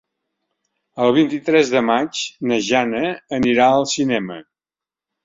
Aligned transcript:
El 1.07 1.11
vint-i-tres 1.17 1.69
de 1.73 1.83
maig 1.89 2.21
na 2.53 2.57
Jana 2.69 3.03
anirà 3.39 3.69
al 3.77 3.87
cinema. 3.93 4.39